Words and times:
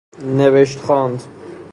نوشت 0.35 0.77
خواند 0.79 1.23